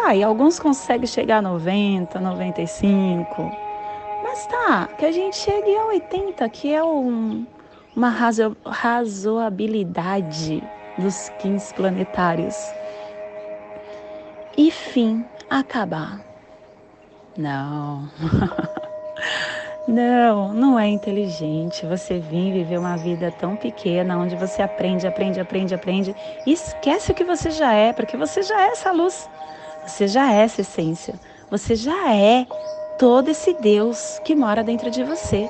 Vai, 0.00 0.22
alguns 0.22 0.60
conseguem 0.60 1.08
chegar 1.08 1.38
a 1.38 1.42
90, 1.42 2.20
95. 2.20 3.50
Mas 4.22 4.46
tá, 4.46 4.88
que 4.96 5.04
a 5.04 5.10
gente 5.10 5.36
chegue 5.36 5.76
a 5.76 5.86
80, 5.86 6.48
que 6.50 6.72
é 6.72 6.82
um, 6.84 7.44
uma 7.96 8.08
razo, 8.08 8.56
razoabilidade 8.64 10.62
dos 10.96 11.30
15 11.40 11.74
planetários. 11.74 12.56
E 14.56 14.70
fim, 14.70 15.24
acabar. 15.50 16.20
Não. 17.36 18.08
Não, 19.88 20.52
não 20.52 20.78
é 20.78 20.86
inteligente 20.86 21.86
você 21.86 22.18
vir 22.18 22.52
viver 22.52 22.76
uma 22.76 22.98
vida 22.98 23.32
tão 23.32 23.56
pequena 23.56 24.18
onde 24.18 24.36
você 24.36 24.60
aprende, 24.60 25.06
aprende, 25.06 25.40
aprende, 25.40 25.74
aprende 25.74 26.14
e 26.44 26.52
esquece 26.52 27.10
o 27.10 27.14
que 27.14 27.24
você 27.24 27.50
já 27.50 27.72
é, 27.72 27.94
porque 27.94 28.14
você 28.14 28.42
já 28.42 28.66
é 28.66 28.72
essa 28.72 28.92
luz, 28.92 29.30
você 29.88 30.06
já 30.06 30.32
é 30.32 30.42
essa 30.42 30.60
essência, 30.60 31.18
você 31.50 31.74
já 31.74 32.14
é 32.14 32.46
todo 32.98 33.28
esse 33.30 33.54
Deus 33.54 34.20
que 34.24 34.34
mora 34.34 34.62
dentro 34.62 34.90
de 34.90 35.02
você. 35.02 35.48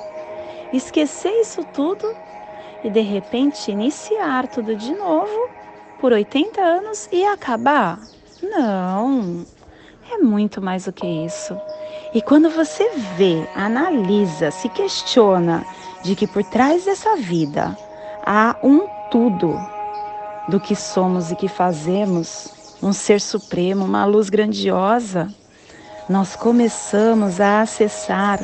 Esquecer 0.71 1.31
isso 1.41 1.63
tudo 1.73 2.07
e 2.83 2.89
de 2.89 3.01
repente 3.01 3.71
iniciar 3.71 4.47
tudo 4.47 4.75
de 4.75 4.93
novo 4.95 5.49
por 5.99 6.13
80 6.13 6.61
anos 6.61 7.09
e 7.11 7.25
acabar? 7.25 7.99
Não, 8.41 9.45
é 10.09 10.17
muito 10.17 10.61
mais 10.61 10.85
do 10.85 10.93
que 10.93 11.05
isso. 11.05 11.59
E 12.13 12.21
quando 12.21 12.49
você 12.49 12.89
vê, 13.17 13.45
analisa, 13.55 14.51
se 14.51 14.69
questiona 14.69 15.65
de 16.01 16.15
que 16.15 16.25
por 16.25 16.43
trás 16.45 16.85
dessa 16.85 17.15
vida 17.17 17.77
há 18.25 18.55
um 18.63 18.87
tudo 19.11 19.59
do 20.47 20.59
que 20.59 20.75
somos 20.75 21.31
e 21.31 21.35
que 21.35 21.47
fazemos, 21.47 22.58
um 22.81 22.93
ser 22.93 23.19
supremo, 23.19 23.85
uma 23.85 24.05
luz 24.05 24.29
grandiosa, 24.29 25.27
nós 26.07 26.35
começamos 26.35 27.39
a 27.39 27.61
acessar 27.61 28.39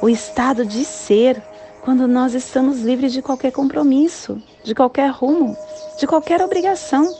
o 0.00 0.08
estado 0.08 0.64
de 0.64 0.84
ser 0.84 1.42
quando 1.82 2.06
nós 2.06 2.34
estamos 2.34 2.80
livres 2.80 3.12
de 3.12 3.22
qualquer 3.22 3.52
compromisso, 3.52 4.40
de 4.62 4.74
qualquer 4.74 5.10
rumo, 5.10 5.56
de 5.98 6.06
qualquer 6.06 6.42
obrigação. 6.42 7.12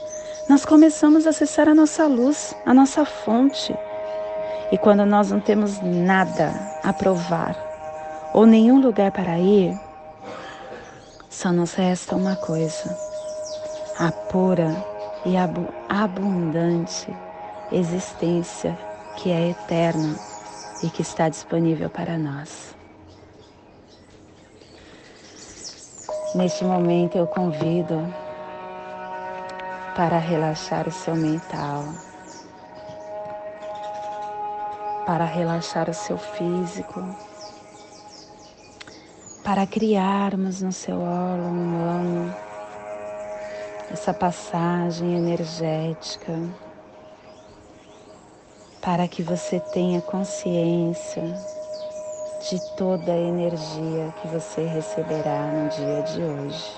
Nós 0.47 0.65
começamos 0.65 1.27
a 1.27 1.31
acessar 1.31 1.67
a 1.67 1.75
nossa 1.75 2.05
luz, 2.07 2.55
a 2.65 2.73
nossa 2.73 3.03
fonte 3.05 3.73
e 4.71 4.77
quando 4.77 5.03
nós 5.05 5.31
não 5.31 5.39
temos 5.39 5.79
nada 5.81 6.53
a 6.83 6.93
provar 6.93 7.55
ou 8.33 8.45
nenhum 8.45 8.79
lugar 8.79 9.11
para 9.11 9.39
ir, 9.39 9.75
só 11.27 11.51
nos 11.51 11.73
resta 11.73 12.15
uma 12.15 12.35
coisa: 12.35 12.95
a 13.97 14.11
pura 14.11 14.75
e 15.25 15.35
abundante 15.89 17.15
existência 17.71 18.77
que 19.15 19.31
é 19.31 19.49
eterna 19.49 20.17
e 20.81 20.89
que 20.89 21.01
está 21.01 21.29
disponível 21.29 21.89
para 21.89 22.17
nós. 22.17 22.75
Neste 26.35 26.63
momento 26.63 27.17
eu 27.17 27.27
convido 27.27 28.01
para 29.95 30.17
relaxar 30.17 30.87
o 30.87 30.91
seu 30.91 31.15
mental 31.15 31.85
para 35.09 35.25
relaxar 35.25 35.89
o 35.89 35.93
seu 35.93 36.19
físico, 36.19 37.03
para 39.43 39.65
criarmos 39.65 40.61
no 40.61 40.71
seu 40.71 41.01
olo 41.01 41.47
humano 41.47 42.48
essa 43.91 44.13
passagem 44.13 45.17
energética, 45.17 46.33
para 48.81 49.07
que 49.07 49.23
você 49.23 49.59
tenha 49.59 49.99
consciência 50.01 51.23
de 52.49 52.59
toda 52.77 53.11
a 53.11 53.17
energia 53.17 54.13
que 54.21 54.27
você 54.27 54.63
receberá 54.65 55.47
no 55.47 55.69
dia 55.69 56.01
de 56.03 56.21
hoje. 56.21 56.77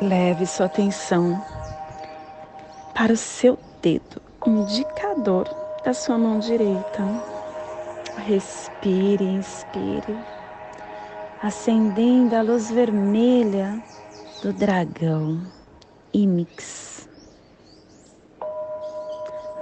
Leve 0.00 0.46
sua 0.46 0.66
atenção 0.66 1.40
para 2.94 3.12
o 3.12 3.16
seu 3.16 3.58
dedo 3.82 4.20
indicador 4.46 5.48
da 5.84 5.92
sua 5.92 6.18
mão 6.18 6.38
direita. 6.38 7.02
Respire, 8.26 9.24
inspire, 9.24 10.18
acendendo 11.42 12.34
a 12.34 12.42
luz 12.42 12.70
vermelha 12.70 13.82
do 14.44 14.52
dragão 14.52 15.40
Imix 16.12 17.08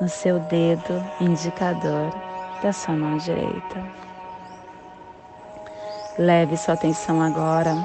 no 0.00 0.08
seu 0.08 0.40
dedo 0.40 1.00
indicador 1.20 2.12
da 2.60 2.72
sua 2.72 2.96
mão 2.96 3.16
direita. 3.16 3.80
Leve 6.18 6.56
sua 6.56 6.74
atenção 6.74 7.22
agora 7.22 7.76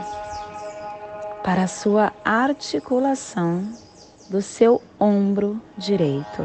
para 1.43 1.65
a 1.65 1.67
sua 1.67 2.11
articulação 2.25 3.77
do 4.27 4.41
seu 4.41 4.81
ombro 4.99 5.61
direito. 5.77 6.43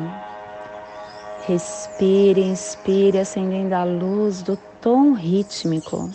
Respire, 1.47 2.43
inspire, 2.43 3.19
acendendo 3.19 3.75
a 3.75 3.85
luz 3.85 4.43
do 4.43 4.59
tom 4.83 5.15
rítmico. 5.15 6.11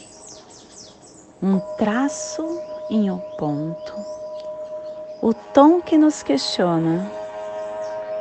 Um 1.42 1.60
traço 1.76 2.62
em 2.92 3.10
um 3.10 3.18
ponto. 3.40 4.27
O 5.28 5.34
tom 5.34 5.82
que 5.82 5.98
nos 5.98 6.24
questiona. 6.24 7.12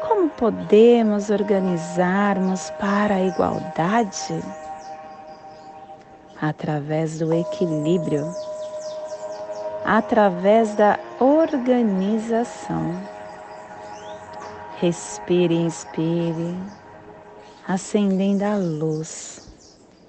Como 0.08 0.28
podemos 0.28 1.30
organizarmos 1.30 2.70
para 2.80 3.14
a 3.14 3.22
igualdade? 3.22 4.42
Através 6.42 7.20
do 7.20 7.32
equilíbrio, 7.32 8.34
através 9.84 10.74
da 10.74 10.98
organização. 11.20 13.00
Respire, 14.80 15.54
inspire 15.54 16.58
acendendo 17.68 18.44
a 18.44 18.56
luz 18.56 19.48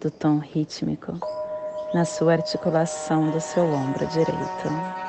do 0.02 0.10
tom 0.10 0.40
rítmico 0.40 1.20
na 1.94 2.06
sua 2.06 2.34
articulação 2.34 3.30
do 3.30 3.40
seu 3.40 3.72
ombro 3.72 4.08
direito. 4.08 5.07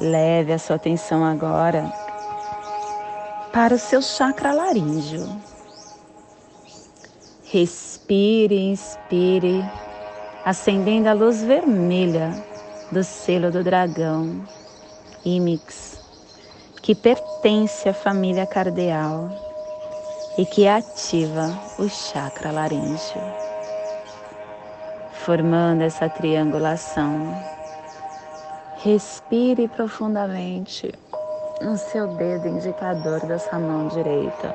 Leve 0.00 0.54
a 0.54 0.58
sua 0.58 0.76
atenção 0.76 1.22
agora 1.22 1.92
para 3.52 3.74
o 3.74 3.78
seu 3.78 4.00
chakra 4.00 4.50
laríngeo. 4.50 5.28
Respire, 7.44 8.70
inspire, 8.70 9.62
acendendo 10.42 11.10
a 11.10 11.12
luz 11.12 11.42
vermelha 11.42 12.32
do 12.90 13.04
selo 13.04 13.50
do 13.50 13.62
dragão, 13.62 14.42
Imix, 15.22 16.00
que 16.80 16.94
pertence 16.94 17.86
à 17.86 17.92
família 17.92 18.46
cardeal 18.46 19.28
e 20.38 20.46
que 20.46 20.66
ativa 20.66 21.52
o 21.78 21.90
chakra 21.90 22.50
laríngeo, 22.50 23.20
formando 25.12 25.82
essa 25.82 26.08
triangulação. 26.08 27.49
Respire 28.82 29.68
profundamente 29.68 30.92
no 31.60 31.76
seu 31.76 32.08
dedo 32.16 32.48
indicador 32.48 33.20
da 33.26 33.38
sua 33.38 33.58
mão 33.58 33.88
direita. 33.88 34.54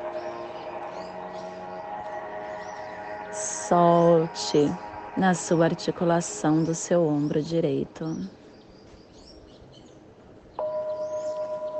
Solte 3.32 4.70
na 5.16 5.32
sua 5.34 5.66
articulação 5.66 6.64
do 6.64 6.74
seu 6.74 7.06
ombro 7.06 7.40
direito. 7.40 8.28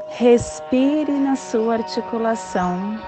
Respire 0.08 1.12
na 1.12 1.36
sua 1.36 1.74
articulação 1.74 2.98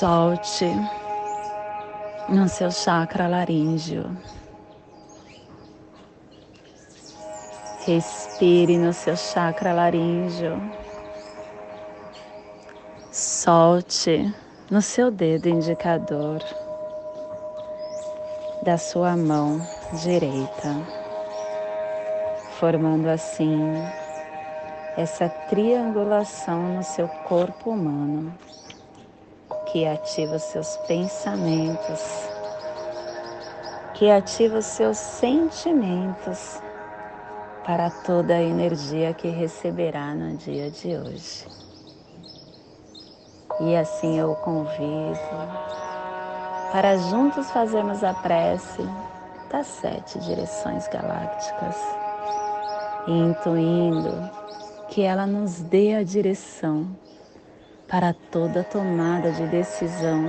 Solte 0.00 0.66
no 2.28 2.48
seu 2.48 2.72
chakra 2.72 3.28
laríngeo. 3.28 4.16
Respire 7.86 8.76
no 8.76 8.92
seu 8.92 9.16
chakra 9.16 9.72
laríngeo. 9.72 10.60
Solte 13.10 14.34
no 14.70 14.82
seu 14.82 15.10
dedo 15.10 15.48
indicador 15.48 16.44
da 18.62 18.76
sua 18.76 19.16
mão 19.16 19.66
direita, 19.94 20.76
formando 22.58 23.08
assim 23.08 23.58
essa 24.98 25.30
triangulação 25.48 26.76
no 26.76 26.82
seu 26.82 27.08
corpo 27.26 27.70
humano 27.70 28.34
que 29.72 29.86
ativa 29.86 30.36
os 30.36 30.42
seus 30.42 30.76
pensamentos, 30.86 32.28
que 33.94 34.10
ativa 34.10 34.58
os 34.58 34.66
seus 34.66 34.98
sentimentos 34.98 36.60
para 37.70 37.88
toda 37.88 38.34
a 38.34 38.42
energia 38.42 39.14
que 39.14 39.28
receberá 39.28 40.12
no 40.12 40.36
dia 40.36 40.72
de 40.72 40.88
hoje. 40.96 41.46
E 43.60 43.76
assim 43.76 44.18
eu 44.18 44.34
convido 44.34 45.20
para 46.72 46.96
juntos 46.96 47.48
fazermos 47.52 48.02
a 48.02 48.12
prece 48.12 48.82
das 49.52 49.68
sete 49.68 50.18
direções 50.18 50.88
galácticas, 50.88 51.76
intuindo 53.06 54.28
que 54.88 55.02
ela 55.02 55.24
nos 55.24 55.60
dê 55.60 55.94
a 55.94 56.02
direção 56.02 56.88
para 57.86 58.12
toda 58.32 58.64
tomada 58.64 59.30
de 59.30 59.46
decisão 59.46 60.26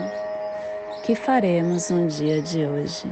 que 1.04 1.16
faremos 1.16 1.90
no 1.90 2.06
dia 2.06 2.40
de 2.40 2.68
hoje, 2.68 3.12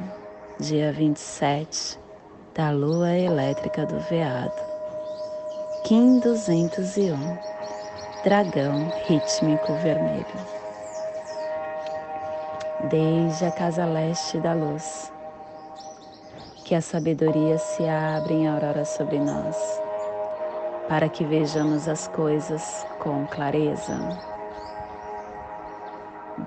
dia 0.59 0.93
27 0.93 2.08
da 2.55 2.71
lua 2.71 3.15
elétrica 3.15 3.85
do 3.85 3.99
veado. 3.99 4.51
Kim 5.83 6.19
201, 6.19 7.15
dragão 8.23 8.91
rítmico 9.05 9.73
vermelho. 9.75 10.25
Desde 12.89 13.45
a 13.45 13.51
casa 13.51 13.85
leste 13.85 14.39
da 14.39 14.53
luz, 14.53 15.11
que 16.65 16.75
a 16.75 16.81
sabedoria 16.81 17.57
se 17.57 17.87
abre 17.87 18.33
em 18.33 18.47
aurora 18.47 18.85
sobre 18.85 19.19
nós, 19.19 19.57
para 20.87 21.09
que 21.09 21.23
vejamos 21.23 21.87
as 21.87 22.07
coisas 22.07 22.85
com 22.99 23.25
clareza. 23.27 23.97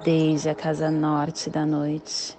Desde 0.04 0.48
a 0.48 0.54
casa 0.54 0.90
norte 0.90 1.50
da 1.50 1.66
noite, 1.66 2.38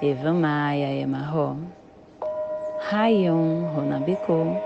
Eva 0.00 0.32
Maia 0.32 0.92
Emarro, 0.92 1.58
Rayon 2.88 3.66
Ronabiku, 3.74 4.56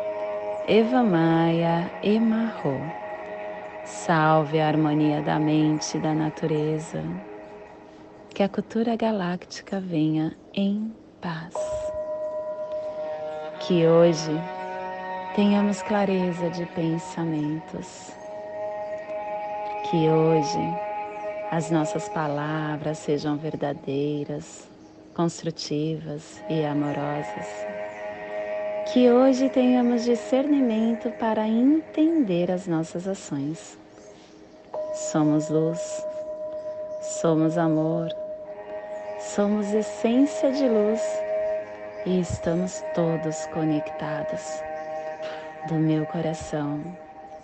Eva 0.69 1.03
Maia 1.03 1.91
Emarro. 2.03 2.79
Salve 3.83 4.61
a 4.61 4.69
harmonia 4.69 5.23
da 5.23 5.39
mente 5.39 5.97
e 5.97 6.01
da 6.01 6.13
natureza. 6.13 7.03
Que 8.35 8.43
a 8.43 8.49
cultura 8.49 8.95
galáctica 8.95 9.81
venha 9.81 10.37
em 10.53 10.95
paz. 11.23 11.55
Que 13.61 13.87
hoje 13.87 14.39
tenhamos 15.35 15.81
clareza 15.81 16.51
de 16.51 16.67
pensamentos. 16.67 18.13
Que 19.89 20.11
hoje 20.11 20.61
as 21.51 21.71
nossas 21.71 22.07
palavras 22.11 22.99
sejam 22.99 23.39
verdadeiras, 23.39 24.71
construtivas 25.15 26.43
e 26.49 26.65
amorosas. 26.65 27.47
Que 28.93 29.11
hoje 29.11 29.49
tenhamos 29.49 30.05
discernimento 30.05 31.11
para 31.13 31.47
entender 31.47 32.51
as 32.51 32.67
nossas 32.67 33.07
ações. 33.07 33.79
Somos 34.95 35.49
luz, 35.49 36.05
somos 37.21 37.57
amor, 37.57 38.09
somos 39.21 39.73
essência 39.73 40.51
de 40.51 40.69
luz 40.69 41.01
e 42.05 42.21
estamos 42.21 42.83
todos 42.95 43.47
conectados 43.47 44.43
do 45.69 45.75
meu 45.75 46.05
coração 46.07 46.83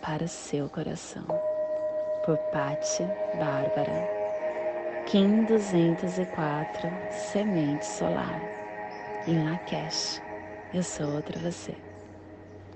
para 0.02 0.24
o 0.24 0.28
seu 0.28 0.68
coração. 0.68 1.26
Por 2.24 2.37
Patti 2.52 3.04
Bárbara. 3.38 4.17
Kim 5.08 5.46
204, 5.46 6.92
Semente 7.10 7.86
Solar, 7.86 8.42
em 9.26 9.42
Lakesh. 9.42 10.20
Eu 10.70 10.82
sou 10.82 11.14
outra 11.14 11.40
você. 11.40 11.74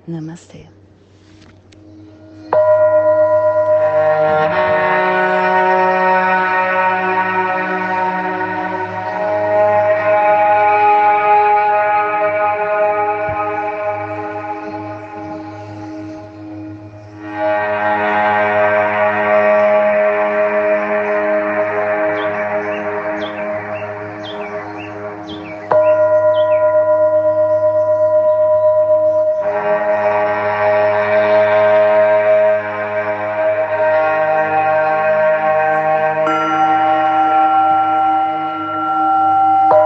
Namastê. 0.09 0.82